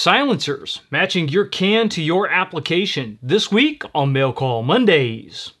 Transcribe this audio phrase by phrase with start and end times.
[0.00, 3.18] Silencers, matching your can to your application.
[3.20, 5.54] This week on Mail Call Mondays.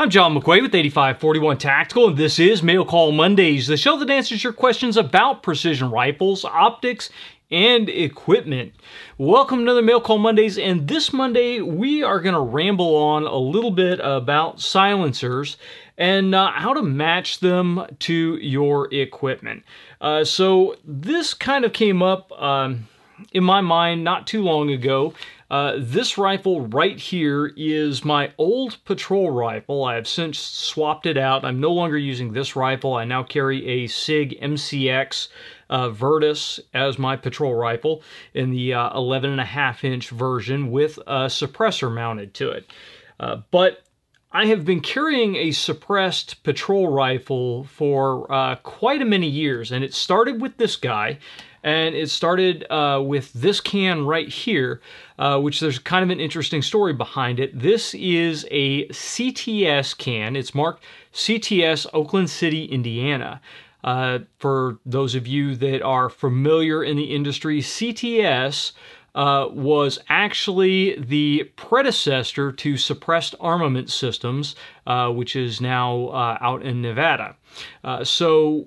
[0.00, 4.10] I'm John McQuay with 8541 Tactical, and this is Mail Call Mondays, the show that
[4.10, 7.08] answers your questions about precision rifles, optics,
[7.52, 8.72] and equipment.
[9.16, 13.22] Welcome to the Mail Call Mondays, and this Monday we are going to ramble on
[13.22, 15.56] a little bit about silencers
[15.96, 19.62] and uh, how to match them to your equipment.
[20.00, 22.32] Uh, so, this kind of came up.
[22.32, 22.88] Um,
[23.32, 25.14] in my mind not too long ago.
[25.50, 29.84] Uh, this rifle right here is my old patrol rifle.
[29.84, 31.44] I have since swapped it out.
[31.44, 32.94] I'm no longer using this rifle.
[32.94, 35.28] I now carry a SIG MCX
[35.70, 40.70] uh, Virtus as my patrol rifle in the uh, 11 and a half inch version
[40.70, 42.72] with a suppressor mounted to it.
[43.20, 43.84] Uh, but
[44.32, 49.84] I have been carrying a suppressed patrol rifle for uh, quite a many years, and
[49.84, 51.20] it started with this guy
[51.64, 54.82] and it started uh, with this can right here,
[55.18, 57.58] uh, which there's kind of an interesting story behind it.
[57.58, 60.36] This is a CTS can.
[60.36, 63.40] It's marked CTS Oakland City, Indiana.
[63.82, 68.72] Uh, for those of you that are familiar in the industry, CTS
[69.14, 74.54] uh, was actually the predecessor to suppressed armament systems,
[74.86, 77.36] uh, which is now uh, out in Nevada.
[77.84, 78.66] Uh, so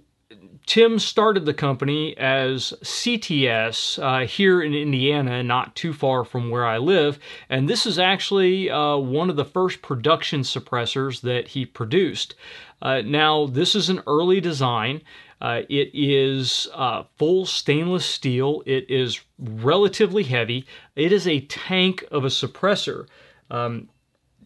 [0.68, 6.66] Tim started the company as CTS uh, here in Indiana, not too far from where
[6.66, 7.20] I live.
[7.50, 12.36] And this is actually uh, one of the first production suppressors that he produced.
[12.82, 15.02] Uh, now, this is an early design.
[15.40, 18.62] Uh, it is uh, full stainless steel.
[18.66, 20.68] It is relatively heavy.
[20.98, 23.08] It is a tank of a suppressor.
[23.50, 23.88] Um,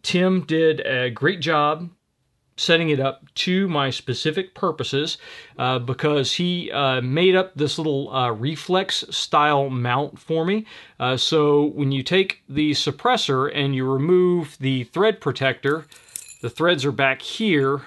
[0.03, 1.89] Tim did a great job
[2.57, 5.17] setting it up to my specific purposes
[5.57, 10.65] uh, because he uh, made up this little uh, reflex style mount for me.
[10.99, 15.85] Uh, so when you take the suppressor and you remove the thread protector,
[16.41, 17.81] the threads are back here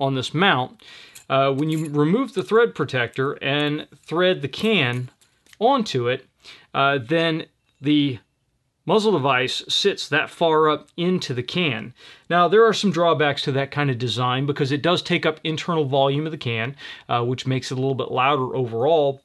[0.00, 0.82] on this mount.
[1.28, 5.10] Uh, when you remove the thread protector and thread the can
[5.58, 6.26] onto it,
[6.72, 7.46] uh, then
[7.80, 8.18] the
[8.86, 11.92] muzzle device sits that far up into the can.
[12.30, 15.40] Now, there are some drawbacks to that kind of design because it does take up
[15.44, 16.76] internal volume of the can,
[17.08, 19.22] uh, which makes it a little bit louder overall.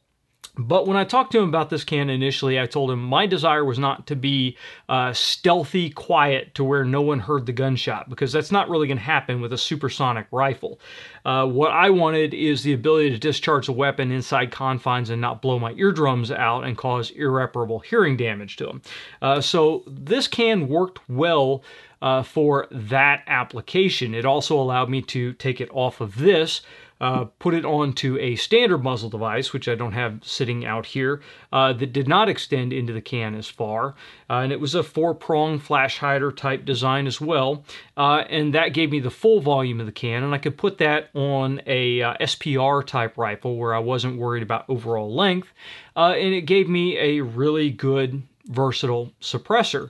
[0.57, 3.63] But when I talked to him about this can initially, I told him my desire
[3.63, 4.57] was not to be
[4.89, 8.97] uh, stealthy, quiet to where no one heard the gunshot, because that's not really going
[8.97, 10.79] to happen with a supersonic rifle.
[11.23, 15.41] Uh, what I wanted is the ability to discharge the weapon inside confines and not
[15.41, 18.81] blow my eardrums out and cause irreparable hearing damage to them.
[19.21, 21.63] Uh, so this can worked well.
[22.03, 24.15] Uh, for that application.
[24.15, 26.63] It also allowed me to take it off of this
[27.01, 31.19] uh, put it onto a standard muzzle device, which I don't have sitting out here,
[31.51, 33.95] uh, that did not extend into the can as far.
[34.29, 37.65] Uh, and it was a four prong flash hider type design as well.
[37.97, 40.77] Uh, and that gave me the full volume of the can, and I could put
[40.77, 45.51] that on a uh, SPR type rifle where I wasn't worried about overall length.
[45.95, 49.89] and it gave me a really good versatile suppressor.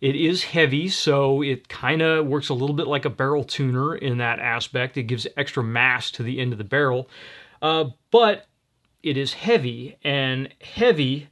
[0.00, 3.96] It is heavy, so it kind of works a little bit like a barrel tuner
[3.96, 4.96] in that aspect.
[4.96, 7.08] It gives extra mass to the end of the barrel,
[7.60, 8.46] uh, but
[9.02, 11.28] it is heavy, and heavy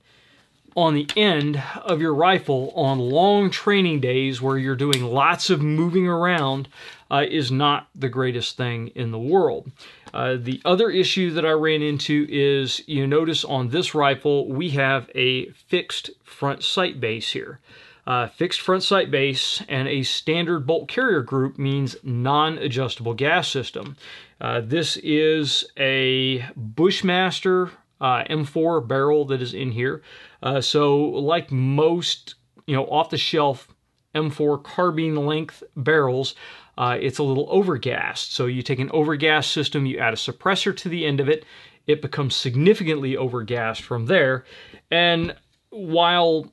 [0.77, 5.63] on the end of your rifle on long training days where you're doing lots of
[5.63, 6.69] moving around
[7.11, 9.71] uh, is not the greatest thing in the world.
[10.13, 14.71] Uh, the other issue that I ran into is you notice on this rifle we
[14.71, 17.59] have a fixed front sight base here.
[18.07, 23.97] Uh, fixed front sight base and a standard bolt carrier group means non-adjustable gas system.
[24.41, 30.03] Uh, this is a Bushmaster uh, M4 barrel that is in here.
[30.43, 32.37] Uh, so like most,
[32.67, 33.69] you know, off-the-shelf
[34.15, 36.35] M4 carbine length barrels,
[36.79, 38.31] uh, it's a little overgassed.
[38.31, 41.45] So you take an overgas system, you add a suppressor to the end of it,
[41.87, 44.45] it becomes significantly overgassed from there.
[44.91, 45.35] And
[45.71, 46.53] while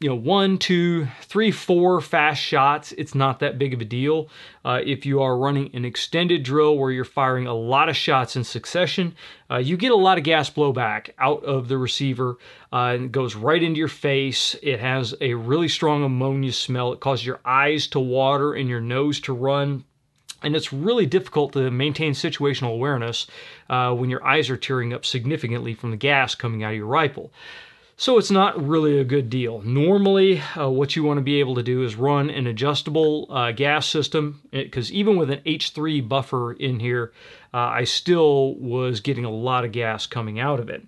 [0.00, 4.28] you know, one, two, three, four fast shots, it's not that big of a deal.
[4.64, 8.36] Uh, if you are running an extended drill where you're firing a lot of shots
[8.36, 9.14] in succession,
[9.50, 12.38] uh, you get a lot of gas blowback out of the receiver
[12.72, 14.54] uh, and it goes right into your face.
[14.62, 16.92] It has a really strong ammonia smell.
[16.92, 19.84] It causes your eyes to water and your nose to run.
[20.44, 23.26] And it's really difficult to maintain situational awareness
[23.68, 26.86] uh, when your eyes are tearing up significantly from the gas coming out of your
[26.86, 27.32] rifle.
[28.00, 29.60] So it's not really a good deal.
[29.62, 33.50] Normally, uh, what you want to be able to do is run an adjustable uh,
[33.50, 37.12] gas system, because even with an H3 buffer in here,
[37.52, 40.86] uh, I still was getting a lot of gas coming out of it.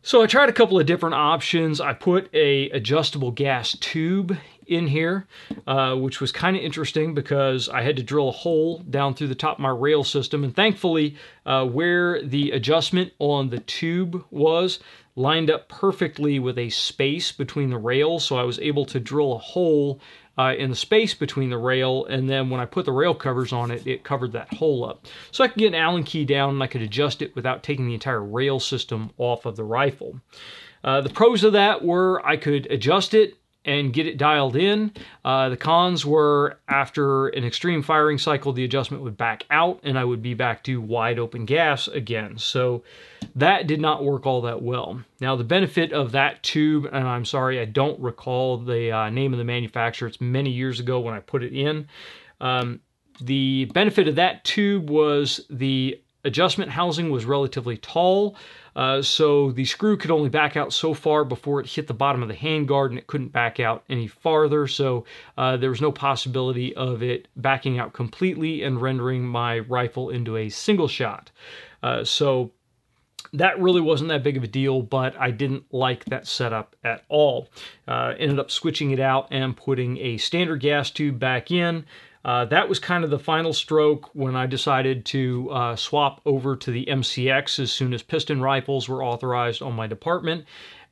[0.00, 1.82] So I tried a couple of different options.
[1.82, 4.34] I put a adjustable gas tube
[4.66, 5.26] in here,
[5.66, 9.28] uh, which was kind of interesting because I had to drill a hole down through
[9.28, 10.44] the top of my rail system.
[10.44, 14.80] And thankfully, uh, where the adjustment on the tube was
[15.14, 18.24] lined up perfectly with a space between the rails.
[18.24, 20.00] So I was able to drill a hole
[20.38, 23.52] uh, in the space between the rail, and then when I put the rail covers
[23.52, 25.06] on it, it covered that hole up.
[25.30, 27.86] So I could get an Allen key down and I could adjust it without taking
[27.86, 30.20] the entire rail system off of the rifle.
[30.82, 34.92] Uh, the pros of that were I could adjust it and get it dialed in.
[35.24, 39.98] Uh, the cons were after an extreme firing cycle, the adjustment would back out and
[39.98, 42.38] I would be back to wide open gas again.
[42.38, 42.82] So
[43.34, 45.02] that did not work all that well.
[45.20, 49.32] Now, the benefit of that tube, and I'm sorry, I don't recall the uh, name
[49.32, 51.88] of the manufacturer, it's many years ago when I put it in.
[52.40, 52.80] Um,
[53.20, 58.36] the benefit of that tube was the adjustment housing was relatively tall.
[58.74, 62.22] Uh, so the screw could only back out so far before it hit the bottom
[62.22, 64.66] of the handguard and it couldn't back out any farther.
[64.66, 65.04] So
[65.36, 70.36] uh, there was no possibility of it backing out completely and rendering my rifle into
[70.36, 71.30] a single shot.
[71.82, 72.52] Uh, so
[73.32, 77.04] that really wasn't that big of a deal, but I didn't like that setup at
[77.08, 77.48] all.
[77.88, 81.86] Uh, ended up switching it out and putting a standard gas tube back in.
[82.24, 86.54] Uh, that was kind of the final stroke when I decided to uh, swap over
[86.56, 90.44] to the MCX as soon as piston rifles were authorized on my department.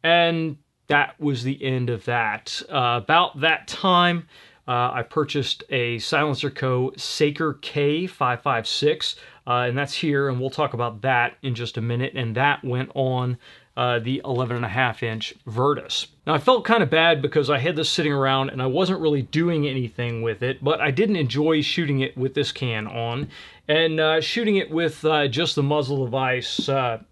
[0.03, 0.57] And
[0.89, 2.61] that was the end of that.
[2.69, 4.27] Uh, about that time,
[4.67, 6.93] uh, I purchased a Silencer Co.
[6.97, 9.15] Saker K556,
[9.51, 12.13] uh, and that's here, and we'll talk about that in just a minute.
[12.15, 13.37] And that went on
[13.77, 16.07] uh, the 11 and a half inch Virtus.
[16.25, 19.01] Now I felt kind of bad because I had this sitting around and I wasn't
[19.01, 23.29] really doing anything with it, but I didn't enjoy shooting it with this can on.
[23.67, 27.03] And uh, shooting it with uh, just the muzzle device uh,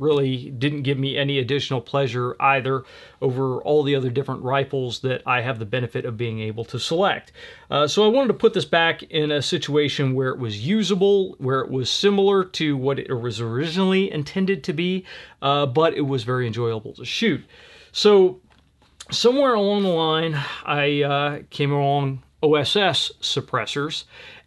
[0.00, 2.82] really didn't give me any additional pleasure either
[3.20, 6.78] over all the other different rifles that I have the benefit of being able to
[6.78, 7.32] select.
[7.70, 11.36] Uh, so I wanted to put this back in a situation where it was usable,
[11.38, 15.04] where it was similar to what it was originally intended to be,
[15.42, 17.44] uh, but it was very enjoyable to shoot.
[17.92, 18.40] So
[19.10, 24.04] somewhere along the line, I uh, came along OSS suppressors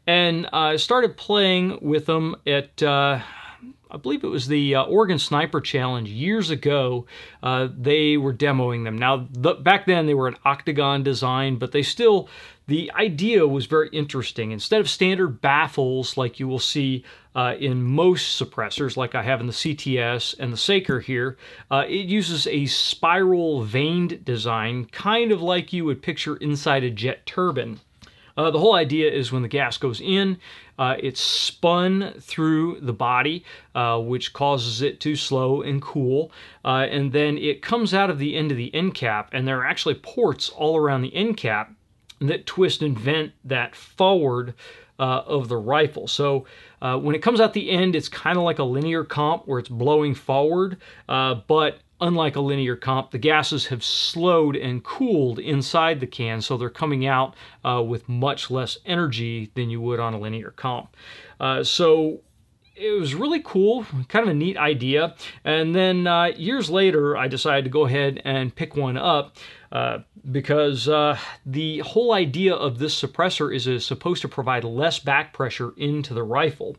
[0.08, 3.20] and I started playing with them at uh,
[3.94, 7.06] I believe it was the uh, Oregon Sniper Challenge years ago.
[7.44, 8.98] Uh, they were demoing them.
[8.98, 12.28] Now, the, back then they were an octagon design, but they still,
[12.66, 14.52] the idea was very interesting.
[14.52, 17.04] Instead of standard baffles like you will see
[17.36, 21.38] uh, in most suppressors, like I have in the CTS and the Saker here,
[21.70, 26.90] uh, it uses a spiral vaned design, kind of like you would picture inside a
[26.90, 27.80] jet turbine.
[28.36, 30.38] Uh, the whole idea is when the gas goes in,
[30.80, 33.46] uh, it's spun through the body,
[33.76, 36.32] uh, which causes it to slow and cool.
[36.66, 39.60] Uh, and then it comes out of the end of the end cap, and there
[39.60, 41.72] are actually ports all around the end cap
[42.20, 44.54] that twist and vent that forward
[44.98, 46.08] uh, of the rifle.
[46.08, 46.46] So
[46.82, 49.60] uh, when it comes out the end, it's kind of like a linear comp where
[49.60, 50.78] it's blowing forward,
[51.08, 56.58] but unlike a linear comp, the gases have slowed and cooled inside the can, so
[56.58, 60.96] they're coming out uh, with much less energy than you would on a linear comp.
[61.40, 62.20] Uh, so
[62.76, 65.16] it was really cool, kind of a neat idea.
[65.44, 69.38] And then uh, years later, I decided to go ahead and pick one up
[69.72, 70.00] uh,
[70.32, 75.34] because uh, the whole idea of this suppressor is it's supposed to provide less back
[75.34, 76.76] pressure into the rifle.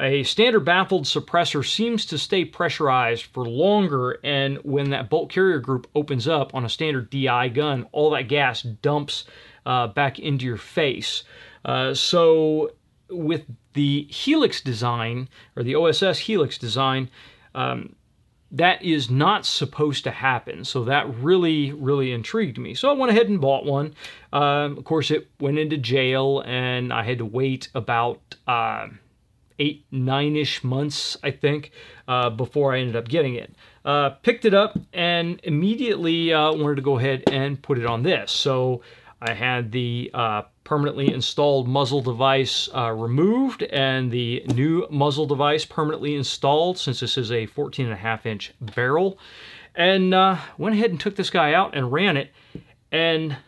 [0.00, 5.58] A standard baffled suppressor seems to stay pressurized for longer, and when that bolt carrier
[5.58, 9.24] group opens up on a standard DI gun, all that gas dumps
[9.66, 11.24] uh, back into your face.
[11.64, 12.70] Uh, so
[13.10, 17.10] with the Helix design, or the OSS Helix design,
[17.54, 17.94] um,
[18.50, 20.64] that is not supposed to happen.
[20.64, 22.74] So that really, really intrigued me.
[22.74, 23.94] So I went ahead and bought one.
[24.32, 28.88] Um, of course, it went into jail, and I had to wait about uh,
[29.58, 31.72] eight, nine ish months, I think,
[32.06, 33.54] uh, before I ended up getting it.
[33.84, 38.02] Uh, picked it up and immediately uh, wanted to go ahead and put it on
[38.02, 38.32] this.
[38.32, 38.82] So
[39.20, 45.64] I had the uh, permanently installed muzzle device uh, removed and the new muzzle device
[45.64, 49.18] permanently installed since this is a 14 and a half inch barrel.
[49.74, 52.32] And uh, went ahead and took this guy out and ran it.
[52.92, 53.38] And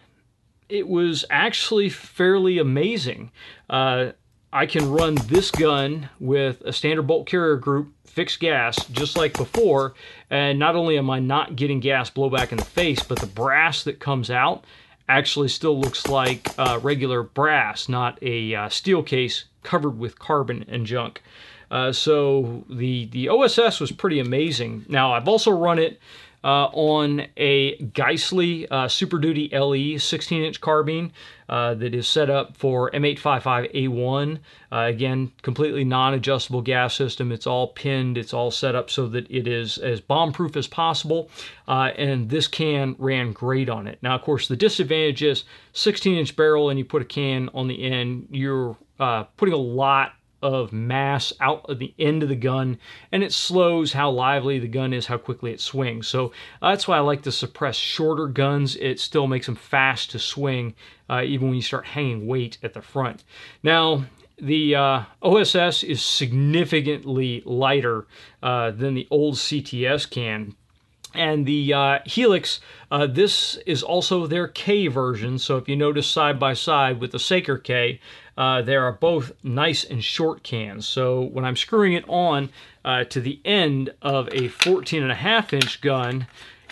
[0.71, 3.33] it was actually fairly amazing.
[3.69, 4.13] Uh,
[4.51, 9.37] I can run this gun with a standard bolt carrier group, fixed gas, just like
[9.37, 9.93] before.
[10.31, 13.85] And not only am I not getting gas blowback in the face, but the brass
[13.85, 14.65] that comes out
[15.11, 20.65] actually still looks like uh, regular brass, not a uh, steel case covered with carbon
[20.69, 21.23] and junk.
[21.71, 24.85] Uh, so the the OSS was pretty amazing.
[24.89, 26.01] Now I've also run it
[26.43, 31.13] uh, on a Geissele uh, Super Duty LE 16 inch carbine
[31.49, 34.39] uh, that is set up for M855A1.
[34.73, 37.33] Uh, again, completely non adjustable gas system.
[37.33, 40.67] It's all pinned, it's all set up so that it is as bomb proof as
[40.67, 41.29] possible.
[41.69, 43.99] Uh, and this can ran great on it.
[44.03, 47.69] Now, of course, the disadvantage is 16 inch barrel and you put a can on
[47.69, 52.37] the end, you're uh, putting a lot of mass out of the end of the
[52.37, 52.79] gun
[53.13, 56.09] and it slows how lively the gun is, how quickly it swings.
[56.09, 56.33] So
[56.63, 58.77] uh, that's why I like to suppress shorter guns.
[58.77, 60.75] It still makes them fast to swing
[61.09, 63.25] uh, even when you start hanging weight at the front.
[63.63, 64.05] Now,
[64.39, 68.07] the uh, OSS is significantly lighter
[68.43, 70.55] uh, than the old CTS can,
[71.15, 75.39] and the uh, Helix, uh, this is also their K version.
[75.39, 78.01] So if you notice side by side with the Saker K,
[78.41, 80.89] uh, they are both nice and short cans.
[80.89, 82.49] So when I'm screwing it on
[82.83, 86.27] uh, to the end of a 14 and a half inch gun,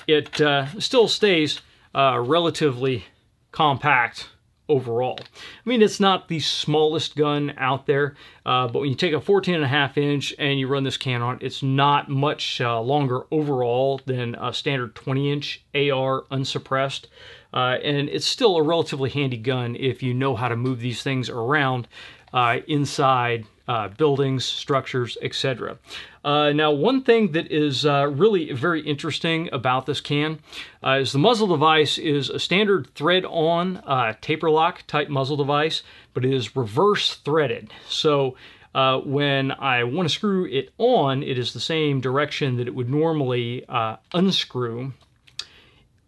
[0.06, 1.60] it uh, still stays
[1.94, 3.04] uh, relatively
[3.52, 4.30] compact
[4.66, 5.18] overall.
[5.20, 9.20] I mean, it's not the smallest gun out there, uh, but when you take a
[9.20, 12.80] 14 and a half inch and you run this can on, it's not much uh,
[12.80, 17.08] longer overall than a standard 20 inch AR unsuppressed.
[17.52, 21.02] Uh, and it's still a relatively handy gun if you know how to move these
[21.02, 21.88] things around
[22.32, 25.78] uh, inside uh, buildings, structures, etc.
[26.24, 30.38] Uh, now, one thing that is uh, really very interesting about this can
[30.82, 35.82] uh, is the muzzle device is a standard thread-on uh, taper lock type muzzle device,
[36.14, 37.70] but it is reverse threaded.
[37.88, 38.36] So
[38.74, 42.74] uh, when I want to screw it on, it is the same direction that it
[42.74, 43.64] would normally
[44.12, 44.92] unscrew.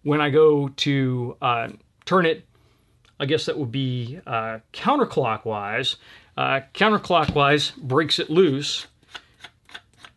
[0.02, 1.36] When I go to
[2.04, 2.46] turn it
[3.20, 5.96] I guess that would be uh, counterclockwise.
[6.36, 8.86] Uh, counterclockwise breaks it loose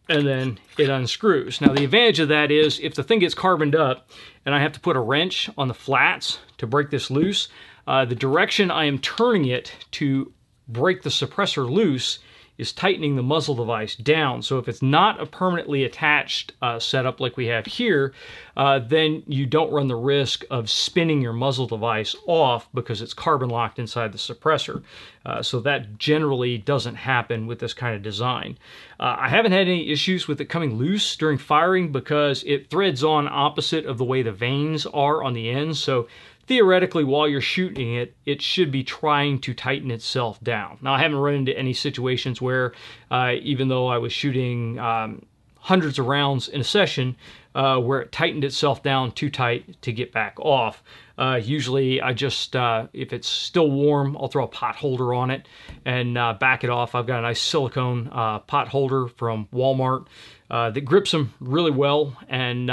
[0.08, 1.60] and then it unscrews.
[1.60, 4.10] Now the advantage of that is if the thing gets carboned up
[4.46, 7.50] and I have to put a wrench on the flats to break this loose,
[7.88, 10.32] uh, the direction I am turning it to
[10.70, 12.20] break the suppressor loose
[12.58, 14.42] is tightening the muzzle device down.
[14.42, 18.14] So if it's not a permanently attached uh, setup like we have here,
[18.56, 23.14] uh, then you don't run the risk of spinning your muzzle device off because it's
[23.14, 24.84] carbon locked inside the suppressor.
[25.26, 28.58] Uh, so that generally doesn't happen with this kind of design.
[29.00, 33.04] Uh, I haven't had any issues with it coming loose during firing because it threads
[33.04, 35.80] on opposite of the way the vanes are on the ends.
[35.80, 36.08] So
[36.54, 40.78] theoretically, while you're shooting it, it should be trying to tighten itself down.
[40.84, 42.74] Now, I haven't run into any situations where,
[43.10, 45.26] uh, even though I was shooting um,
[45.58, 47.16] hundreds of rounds in a session,
[47.56, 50.84] uh, where it tightened itself down too tight to get back off.
[51.18, 55.32] Uh, usually, I just, uh, if it's still warm, I'll throw a pot holder on
[55.32, 55.48] it
[55.86, 56.94] and uh, back it off.
[56.94, 60.06] I've got a nice silicone uh, pot holder from Walmart
[60.50, 62.70] that grips them really well and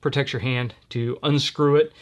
[0.00, 1.92] protects your hand to unscrew it.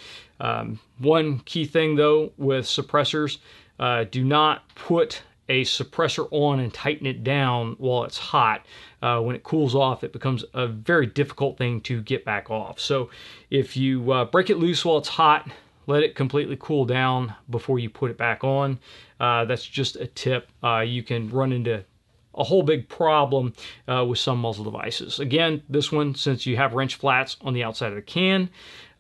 [0.41, 3.39] Um, one key thing though with suppressors,
[3.79, 8.65] uh, do not put a suppressor on and tighten it down while it's hot.
[9.03, 12.79] Uh, when it cools off, it becomes a very difficult thing to get back off.
[12.79, 13.11] So
[13.51, 15.51] if you uh, break it loose while it's hot,
[15.87, 18.79] let it completely cool down before you put it back on.
[19.19, 20.49] Uh, that's just a tip.
[20.63, 21.85] Uh, you can run into
[22.35, 23.53] a whole big problem
[23.89, 25.19] uh, with some muzzle devices.
[25.19, 28.51] Again, this one, since you have wrench flats on the outside of the can,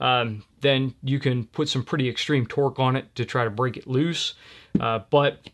[0.01, 3.77] um, then you can put some pretty extreme torque on it to try to break
[3.77, 4.35] it loose.
[4.79, 5.49] Uh, but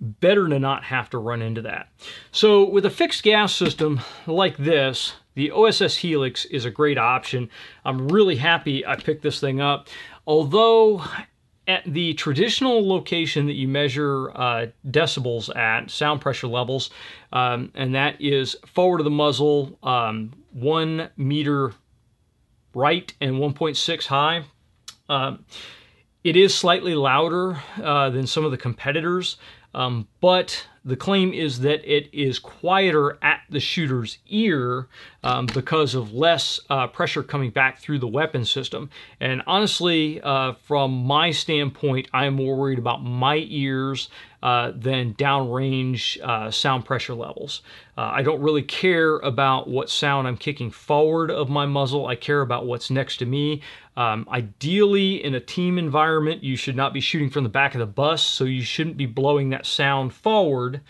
[0.00, 1.88] better to not have to run into that.
[2.30, 7.50] So with a fixed gas system like this, the OSS Helix is a great option.
[7.84, 9.88] I'm really happy I picked this thing up.
[10.26, 11.04] Although
[11.68, 16.90] at the traditional location that you measure uh, decibels at, sound pressure levels,
[17.32, 21.72] um, and that is forward of the muzzle, um, one meter
[22.74, 24.44] right and 1.6 high.
[25.08, 25.44] Um,
[26.22, 29.36] it is slightly louder uh, than some of the competitors,
[29.74, 34.88] um, but the claim is that it is quieter at the shooter's ear
[35.22, 38.90] um, because of less uh, pressure coming back through the weapon system.
[39.20, 44.08] And honestly, uh, from my standpoint, I am more worried about my ears
[44.42, 47.62] uh, than downrange uh, sound pressure levels.
[47.98, 52.06] Uh, I don't really care about what sound I'm kicking forward of my muzzle.
[52.06, 53.62] I care about what's next to me.
[53.96, 57.80] Um, ideally, in a team environment, you should not be shooting from the back of
[57.80, 60.80] the bus, so you shouldn't be blowing that sound forward.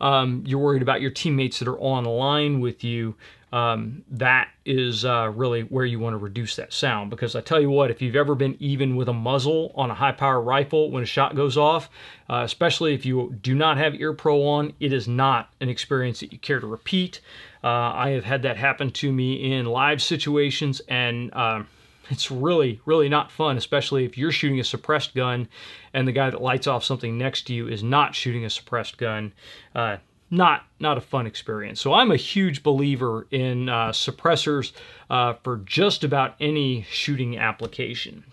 [0.00, 3.14] Um, you're worried about your teammates that are on line with you.
[3.54, 7.08] um, that is uh, really where you want to reduce that sound.
[7.08, 9.94] Because I tell you what, if you've ever been even with a muzzle on a
[9.94, 11.88] high power rifle when a shot goes off,
[12.28, 16.18] uh, especially if you do not have ear pro on, it is not an experience
[16.18, 17.20] that you care to repeat.
[17.62, 21.68] Uh, I have had that happen to me in live situations and um,
[22.10, 25.48] it's really, really not fun, especially if you're shooting a suppressed gun
[25.92, 28.98] and the guy that lights off something next to you is not shooting a suppressed
[28.98, 29.32] gun.
[29.74, 29.98] Uh,
[30.30, 31.80] not not a fun experience.
[31.80, 34.72] So I'm a huge believer in uh, suppressors
[35.08, 38.24] uh, for just about any shooting application.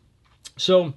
[0.57, 0.93] So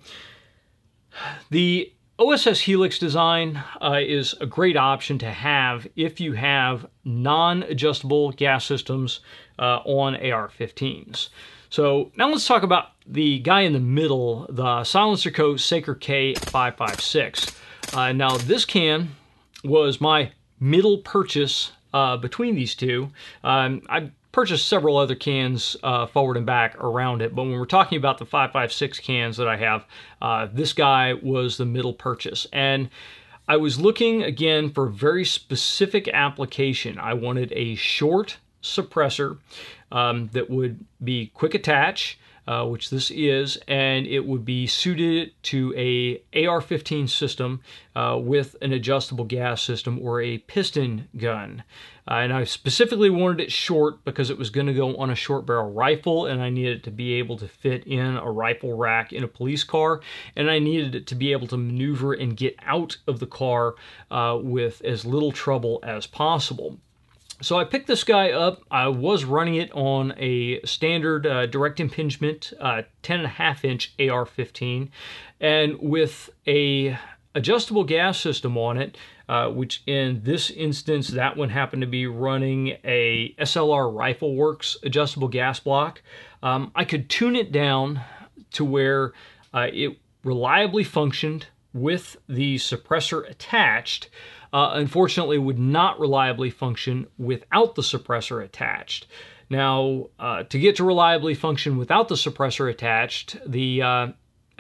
[1.51, 8.33] the OSS Helix design uh, is a great option to have if you have non-adjustable
[8.33, 9.21] gas systems
[9.59, 11.29] uh, on AR-15s.
[11.75, 15.57] So now let's talk about the guy in the middle, the Silencer Co.
[15.57, 17.53] Saker K556.
[17.93, 19.17] Uh, now this can
[19.65, 23.11] was my middle purchase uh, between these two.
[23.43, 27.67] Um, I purchased several other cans uh, forward and back around it, but when we're
[27.67, 29.85] talking about the 556 cans that I have,
[30.23, 32.47] uh, this guy was the middle purchase.
[32.53, 32.89] And
[33.49, 37.01] I was looking again for a very specific application.
[37.01, 39.39] I wanted a short suppressor
[39.95, 45.31] um, that would be quick attach, uh, which this is, and it would be suited
[45.45, 47.61] to a AR-15 system
[47.95, 51.63] uh, with an adjustable gas system or a piston gun.
[52.11, 55.15] Uh, and I specifically wanted it short because it was going to go on a
[55.15, 58.77] short barrel rifle and I needed it to be able to fit in a rifle
[58.77, 60.01] rack in a police car
[60.37, 63.77] and I needed it to be able to maneuver and get out of the car
[64.11, 66.79] uh, with as little trouble as possible.
[67.41, 68.63] So I picked this guy up.
[68.71, 73.65] I was running it on a standard uh, direct impingement uh, 10 and a half
[73.65, 74.89] inch AR-15
[75.41, 76.99] and with a
[77.35, 78.97] adjustable gas system on it,
[79.29, 84.77] uh, which in this instance, that one happened to be running a SLR Rifle Works
[84.85, 86.03] adjustable gas block.
[86.43, 88.01] Um, I could tune it down
[88.53, 89.13] to where
[89.53, 94.09] uh, it reliably functioned with the suppressor attached,
[94.55, 99.09] uh, unfortunately would not reliably function without the suppressor attached.
[99.51, 104.09] Now, uh, to get to reliably function without the suppressor attached, the uh,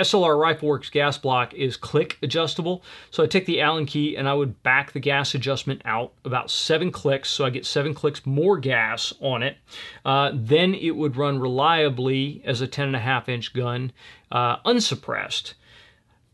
[0.00, 2.82] SLR Rifleworks gas block is click adjustable.
[3.12, 6.50] So I take the Allen key and I would back the gas adjustment out about
[6.50, 7.30] seven clicks.
[7.30, 9.58] So I get seven clicks more gas on it.
[10.04, 13.92] Uh, then it would run reliably as a 10 and a half inch gun,
[14.32, 15.54] uh, unsuppressed.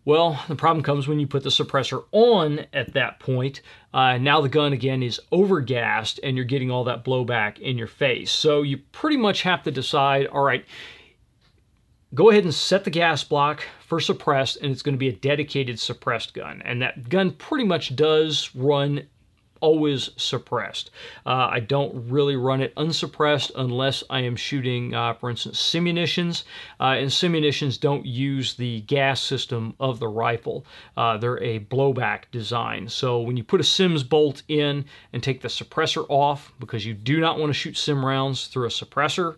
[0.04, 3.60] Well, the problem comes when you put the suppressor on at that point.
[3.92, 7.86] Uh, now the gun again is overgassed and you're getting all that blowback in your
[7.86, 8.30] face.
[8.30, 10.64] So you pretty much have to decide, all right,
[12.14, 15.12] go ahead and set the gas block for suppressed and it's going to be a
[15.12, 16.62] dedicated suppressed gun.
[16.64, 19.06] And that gun pretty much does run
[19.60, 20.90] always suppressed.
[21.24, 26.44] Uh, I don't really run it unsuppressed unless I am shooting, uh, for instance, simunitions.
[26.78, 30.64] Uh, and simunitions don't use the gas system of the rifle.
[30.96, 32.88] Uh, they're a blowback design.
[32.88, 36.94] So when you put a Sims bolt in and take the suppressor off, because you
[36.94, 39.36] do not want to shoot sim rounds through a suppressor,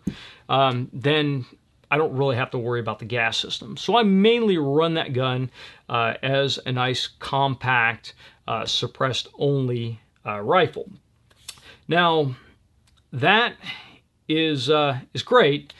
[0.49, 1.45] um, then
[1.93, 3.77] I don't really have to worry about the gas system.
[3.77, 5.51] So I mainly run that gun
[5.87, 8.15] uh, as a nice compact
[8.47, 10.89] uh, suppressed only uh, rifle.
[11.87, 12.35] Now,
[13.11, 13.55] that
[14.27, 15.73] is uh, is great,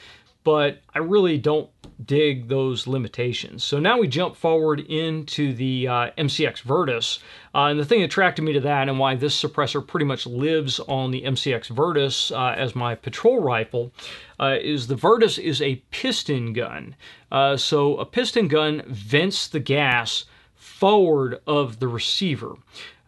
[0.44, 1.70] but I really don't
[2.04, 3.62] dig those limitations.
[3.64, 7.20] So now we jump forward into the uh, MCX Virtus,
[7.54, 10.26] uh, and the thing that attracted me to that and why this suppressor pretty much
[10.26, 13.92] lives on the MCX Virtus uh, as my patrol rifle
[14.40, 16.96] uh, is the Virtus is a piston gun.
[17.30, 22.56] Uh, so a piston gun vents the gas forward of the receiver.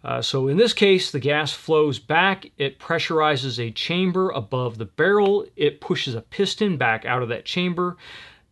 [0.06, 4.84] Uh, so in this case, the gas flows back, it pressurizes a chamber above the
[4.84, 7.96] barrel, it pushes a piston back out of that chamber.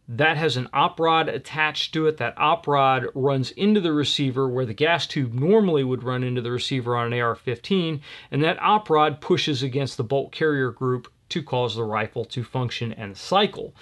[0.08, 2.16] That has an op rod attached to it.
[2.16, 6.42] That op rod runs into the receiver where the gas tube normally would run into
[6.42, 8.00] the receiver on an AR-15,
[8.32, 12.42] and that op rod pushes against the bolt carrier group to cause the rifle to
[12.42, 13.74] function and cycle.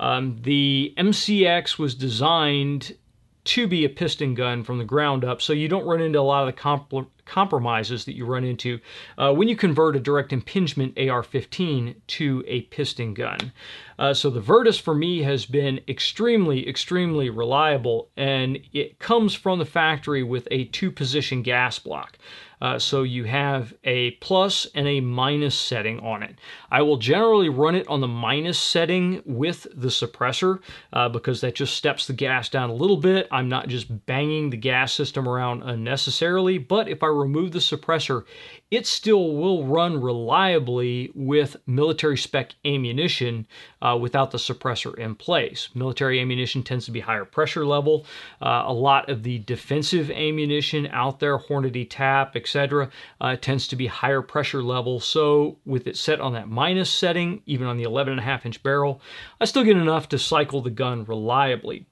[0.00, 2.96] Um, the MCX was designed
[3.44, 6.22] to be a piston gun from the ground up, so you don't run into a
[6.22, 8.80] lot of the compl- compromises that you run into
[9.16, 13.52] uh, when you convert a direct impingement AR-15 to a piston gun.
[14.00, 19.60] Uh, so the Virtus for me has been extremely, extremely reliable, and it comes from
[19.60, 22.18] the factory with a two-position gas block.
[22.60, 26.38] Uh, so you have a plus and a minus setting on it.
[26.70, 30.60] I will generally run it on the minus setting with the suppressor
[30.92, 33.28] uh, because that just steps the gas down a little bit.
[33.30, 38.24] I'm not just banging the gas system around unnecessarily, but if I remove the suppressor,
[38.70, 43.46] it still will run reliably with military spec ammunition
[43.82, 45.68] uh, without the suppressor in place.
[45.74, 48.06] Military ammunition tends to be higher pressure level.
[48.40, 53.76] Uh, a lot of the defensive ammunition out there, Hornady Tap, etc., uh, tends to
[53.76, 55.00] be higher pressure level.
[55.00, 59.00] So with it set on that minus setting, even on the 11.5 inch barrel,
[59.40, 61.86] I still get enough to cycle the gun reliably.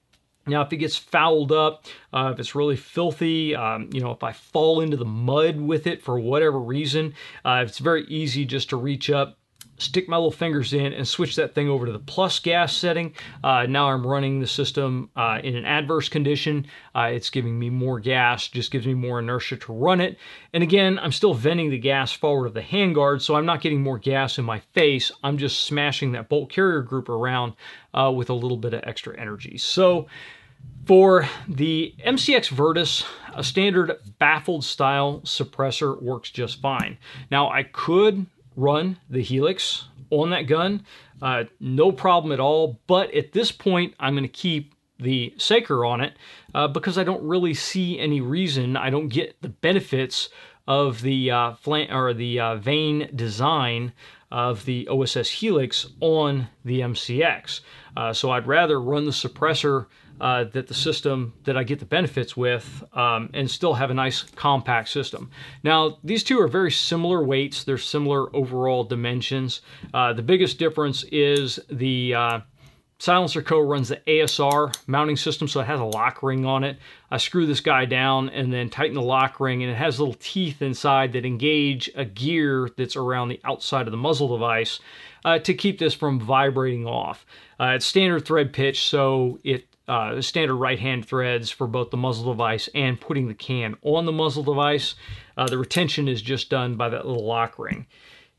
[0.48, 4.22] Now, if it gets fouled up, uh, if it's really filthy, um, you know, if
[4.22, 8.70] I fall into the mud with it for whatever reason, uh, it's very easy just
[8.70, 9.38] to reach up,
[9.80, 13.14] stick my little fingers in and switch that thing over to the plus gas setting.
[13.44, 16.66] Uh, now I'm running the system uh, in an adverse condition.
[16.96, 20.18] Uh, it's giving me more gas, just gives me more inertia to run it.
[20.52, 23.80] And again, I'm still venting the gas forward of the handguard, so I'm not getting
[23.80, 25.12] more gas in my face.
[25.22, 27.52] I'm just smashing that bolt carrier group around
[27.94, 29.58] uh, with a little bit of extra energy.
[29.58, 30.08] So
[30.86, 36.96] for the MCX Virtus, a standard baffled style suppressor works just fine.
[37.30, 40.84] Now I could run the Helix on that gun,
[41.20, 45.84] uh, no problem at all, but at this point I'm going to keep the Saker
[45.84, 46.14] on it
[46.54, 50.30] uh, because I don't really see any reason, I don't get the benefits
[50.66, 53.92] of the uh, or the uh, vane design
[54.30, 57.60] of the OSS Helix on the MCX.
[57.96, 59.86] Uh, so I'd rather run the suppressor
[60.20, 63.94] uh, that the system that I get the benefits with um, and still have a
[63.94, 65.30] nice compact system.
[65.62, 69.60] Now, these two are very similar weights, they're similar overall dimensions.
[69.92, 72.40] Uh, the biggest difference is the uh,
[73.00, 73.60] Silencer Co.
[73.60, 76.78] runs the ASR mounting system, so it has a lock ring on it.
[77.12, 80.16] I screw this guy down and then tighten the lock ring, and it has little
[80.18, 84.80] teeth inside that engage a gear that's around the outside of the muzzle device
[85.24, 87.24] uh, to keep this from vibrating off.
[87.60, 91.96] Uh, it's standard thread pitch, so it uh, standard right hand threads for both the
[91.96, 94.94] muzzle device and putting the can on the muzzle device.
[95.36, 97.86] Uh, the retention is just done by that little lock ring.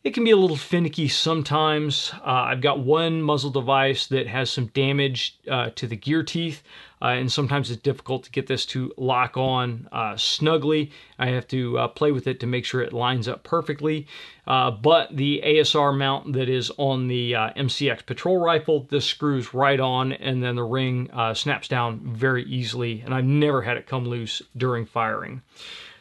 [0.02, 2.14] It can be a little finicky sometimes.
[2.26, 6.64] Uh, I've got one muzzle device that has some damage uh, to the gear teeth,
[7.02, 10.92] uh, and sometimes it's difficult to get this to lock on uh, snugly.
[11.18, 14.08] I have to uh, play with it to make sure it lines up perfectly.
[14.48, 19.82] Uh, but the ASR mount that is on the MCX patrol rifle, this screws right
[19.82, 24.06] on, and then the ring snaps down very easily, and I've never had it come
[24.06, 25.42] loose during firing.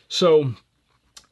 [0.08, 0.54] So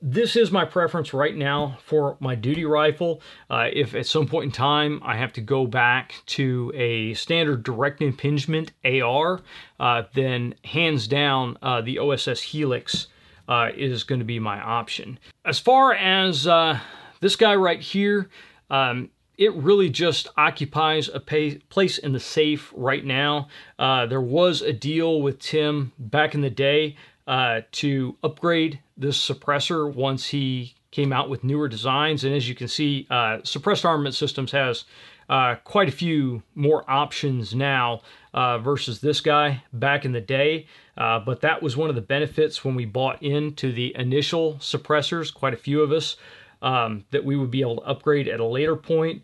[0.08, 3.20] this is my preference right now for my duty rifle.
[3.50, 7.64] Uh, if at some point in time I have to go back to a standard
[7.64, 9.40] direct impingement AR,
[9.80, 13.08] uh, then hands down uh, the OSS Helix
[13.48, 15.18] uh, is going to be my option.
[15.44, 16.78] As far as uh,
[17.20, 18.30] this guy right here,
[18.70, 23.48] um, it really just occupies a place in the safe right now.
[23.76, 26.94] Uh, there was a deal with Tim back in the day
[27.26, 32.24] uh, to upgrade this suppressor once he came out with newer designs.
[32.24, 34.84] And as you can see, uh, Suppressed Armament Systems has
[35.28, 38.00] uh, quite a few more options now
[38.32, 40.66] uh, versus this guy back in the day.
[40.96, 45.32] Uh, but that was one of the benefits when we bought into the initial suppressors,
[45.32, 46.16] quite a few of us,
[46.62, 49.22] um, that we would be able to upgrade at a later point.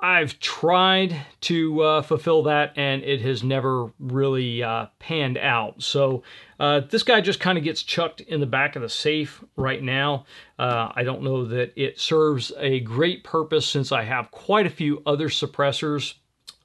[0.00, 5.82] I've tried to uh, fulfill that and it has never really uh, panned out.
[5.82, 6.22] So
[6.60, 9.82] uh, this guy just kind of gets chucked in the back of the safe right
[9.82, 10.24] now.
[10.56, 14.70] Uh, I don't know that it serves a great purpose since I have quite a
[14.70, 16.14] few other suppressors.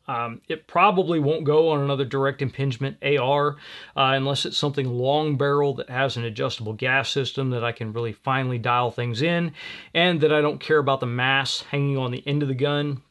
[0.08, 3.56] Um, it probably won't go on another direct impingement AR
[3.96, 7.94] uh, unless it's something long barrel that has an adjustable gas system that I can
[7.94, 9.54] really finely dial things in
[9.96, 13.02] and that I don't care about the mass hanging on the end of the gun.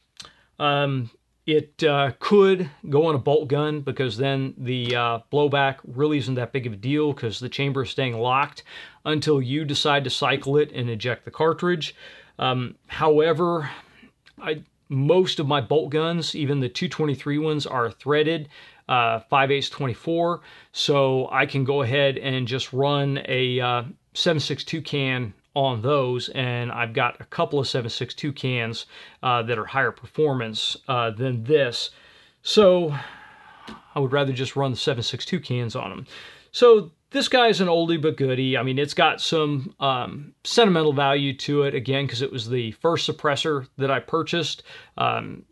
[0.63, 1.11] Um,
[1.45, 6.37] it uh, could go on a bolt gun because then the uh, blowback really isn't
[6.37, 8.63] that big of a deal because the chamber is staying locked
[9.05, 11.97] until you decide to cycle it and eject the cartridge.
[12.39, 13.69] Um, however,
[14.41, 18.49] I, most of my bolt guns, even the 223 ones, are threaded
[18.89, 23.83] uh, 5 8 24, so I can go ahead and just run a uh,
[24.15, 28.87] 762 can on those, and I've got a couple of 762 cans
[29.23, 31.91] uh, that are higher performance uh, than this.
[32.43, 32.97] So
[33.95, 36.07] I would rather just run the 762 cans on them.
[36.53, 38.57] So this guy's an oldie but goodie.
[38.57, 42.73] I mean, it's got some um, sentimental value to it, again, because it was the
[42.73, 44.63] first suppressor that I purchased.
[44.97, 45.45] Um,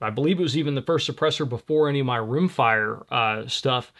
[0.00, 3.92] I believe it was even the first suppressor before any of my rimfire uh, stuff.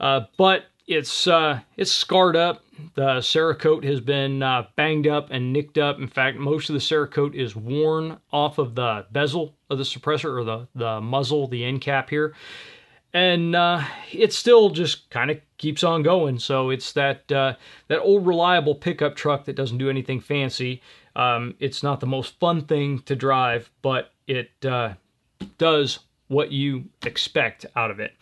[0.00, 2.64] Uh, but it's uh, it's scarred up.
[2.94, 5.98] The Cerakote has been uh, banged up and nicked up.
[5.98, 10.36] In fact, most of the Cerakote is worn off of the bezel of the suppressor
[10.38, 12.34] or the, the muzzle, the end cap here.
[13.14, 16.38] And uh, it still just kind of keeps on going.
[16.38, 17.54] So it's that uh,
[17.88, 20.82] that old reliable pickup truck that doesn't do anything fancy.
[21.14, 24.94] Um, it's not the most fun thing to drive, but it uh,
[25.58, 28.12] does what you expect out of it.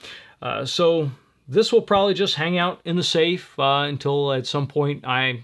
[0.43, 1.11] Uh, so
[1.51, 5.43] this will probably just hang out in the safe uh, until at some point I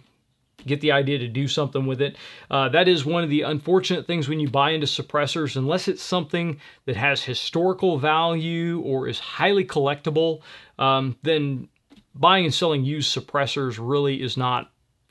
[0.65, 2.17] get the idea to do something with it.
[2.51, 6.03] Uh, that is one of the unfortunate things when you buy into suppressors, unless it's
[6.03, 10.41] something that has historical value or is highly collectible,
[10.79, 11.69] um, then
[12.15, 14.71] buying and selling used suppressors really is not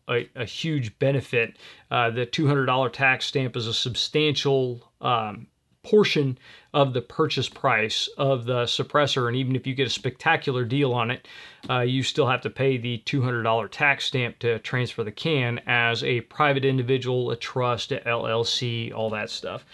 [0.10, 1.58] a, a huge benefit.
[1.92, 5.48] Uh, the $200 tax stamp is a substantial um,
[5.86, 6.38] portion
[6.74, 9.28] of the purchase price of the suppressor.
[9.28, 11.28] And even if you get a spectacular deal on it,
[11.70, 16.04] uh, you still have to pay the $200 tax stamp to transfer the can as
[16.04, 19.66] a private individual, a trust, a LLC, all that stuff.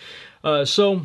[0.44, 1.02] Uh, so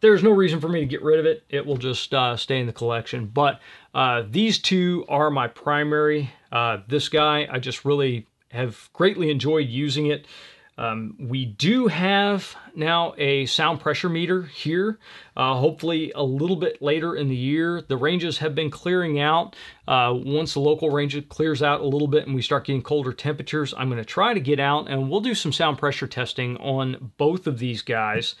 [0.00, 1.44] there's no reason for me to get rid of it.
[1.48, 3.26] It will just uh, stay in the collection.
[3.26, 3.60] But
[3.94, 6.30] uh, these two are my primary.
[6.50, 10.26] Uh, this guy, I just really have greatly enjoyed using it.
[10.76, 14.98] Um, we do have now a sound pressure meter here.
[15.36, 19.54] Uh, hopefully, a little bit later in the year, the ranges have been clearing out.
[19.86, 23.12] Uh, once the local range clears out a little bit and we start getting colder
[23.12, 26.56] temperatures, I'm going to try to get out and we'll do some sound pressure testing
[26.56, 28.34] on both of these guys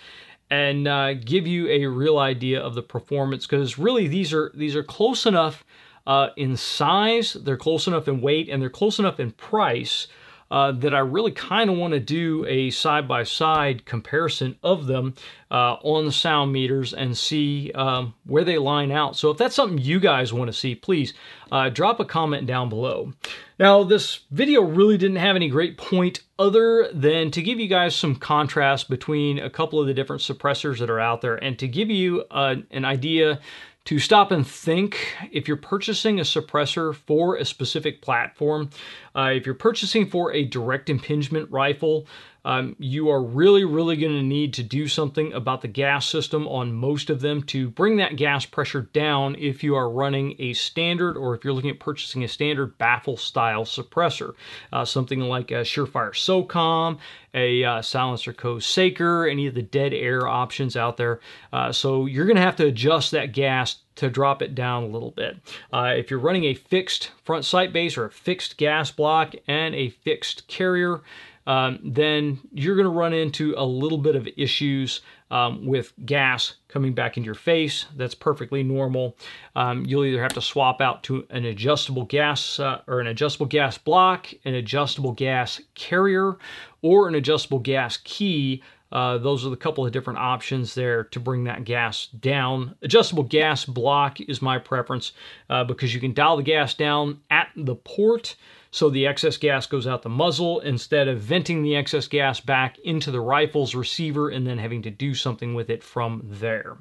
[0.50, 4.76] and uh, give you a real idea of the performance because really these are these
[4.76, 5.64] are close enough
[6.06, 10.06] uh, in size, they're close enough in weight, and they're close enough in price
[10.50, 14.86] uh, that I really kind of want to do a side by side comparison of
[14.86, 15.14] them
[15.50, 19.16] uh, on the sound meters and see um, where they line out.
[19.16, 21.14] So if that's something you guys want to see, please
[21.50, 23.12] uh, drop a comment down below.
[23.58, 27.94] Now, this video really didn't have any great point other than to give you guys
[27.94, 31.68] some contrast between a couple of the different suppressors that are out there and to
[31.68, 33.40] give you uh, an idea
[33.84, 38.70] to stop and think if you're purchasing a suppressor for a specific platform,
[39.14, 42.06] uh, if you're purchasing for a direct impingement rifle,
[42.44, 46.46] um, you are really, really going to need to do something about the gas system
[46.48, 50.52] on most of them to bring that gas pressure down if you are running a
[50.52, 54.34] standard or if you're looking at purchasing a standard baffle style suppressor.
[54.72, 56.98] Uh, something like a Surefire SOCOM,
[57.32, 58.58] a uh, Silencer Co.
[58.58, 61.20] Saker, any of the dead air options out there.
[61.52, 64.88] Uh, so you're going to have to adjust that gas to drop it down a
[64.88, 65.36] little bit.
[65.72, 69.74] Uh, if you're running a fixed front sight base or a fixed gas block and
[69.74, 71.00] a fixed carrier,
[71.46, 76.54] um, then you're going to run into a little bit of issues um, with gas
[76.68, 77.86] coming back into your face.
[77.96, 79.16] That's perfectly normal.
[79.56, 83.46] Um, you'll either have to swap out to an adjustable gas uh, or an adjustable
[83.46, 86.36] gas block, an adjustable gas carrier,
[86.82, 88.62] or an adjustable gas key
[88.94, 92.76] uh, those are the couple of different options there to bring that gas down.
[92.80, 95.12] Adjustable gas block is my preference
[95.50, 98.36] uh, because you can dial the gas down at the port
[98.74, 102.76] so the excess gas goes out the muzzle instead of venting the excess gas back
[102.80, 106.76] into the rifle's receiver and then having to do something with it from there.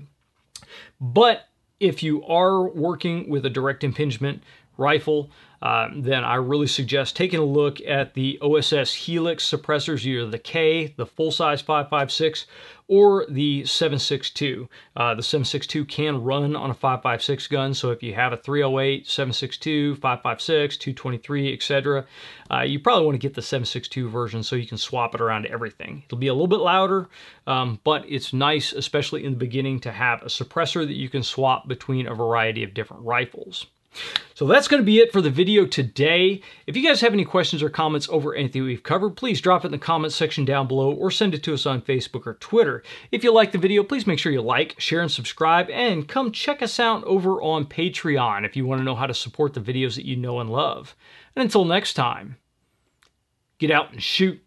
[0.99, 4.41] But if you are working with a direct impingement
[4.77, 5.29] rifle,
[5.63, 10.37] uh, then I really suggest taking a look at the OSS Helix suppressors, either the
[10.37, 12.45] K, the full-size 5.56,
[12.89, 14.67] or the 7.62.
[14.97, 19.05] Uh, the 7.62 can run on a 5.56 gun, so if you have a 308,
[19.05, 22.05] 7.62, 5.56, 223, etc.,
[22.51, 25.43] uh, you probably want to get the 7.62 version so you can swap it around
[25.43, 26.03] to everything.
[26.05, 27.07] It'll be a little bit louder,
[27.47, 31.23] um, but it's nice, especially in the beginning, to have a suppressor that you can
[31.23, 33.67] swap between a variety of different rifles.
[34.33, 36.41] So that's going to be it for the video today.
[36.65, 39.67] If you guys have any questions or comments over anything we've covered, please drop it
[39.67, 42.83] in the comments section down below or send it to us on Facebook or Twitter.
[43.11, 46.31] If you like the video, please make sure you like, share, and subscribe, and come
[46.31, 49.61] check us out over on Patreon if you want to know how to support the
[49.61, 50.95] videos that you know and love.
[51.35, 52.37] And until next time,
[53.59, 54.43] get out and shoot.